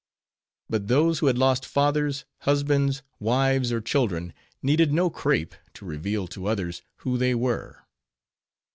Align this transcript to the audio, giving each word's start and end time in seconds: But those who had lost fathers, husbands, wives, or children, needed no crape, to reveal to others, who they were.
But 0.67 0.87
those 0.87 1.19
who 1.19 1.27
had 1.27 1.37
lost 1.37 1.63
fathers, 1.63 2.25
husbands, 2.39 3.03
wives, 3.19 3.71
or 3.71 3.81
children, 3.81 4.33
needed 4.63 4.91
no 4.91 5.11
crape, 5.11 5.53
to 5.75 5.85
reveal 5.85 6.25
to 6.29 6.47
others, 6.47 6.81
who 7.05 7.19
they 7.19 7.35
were. 7.35 7.83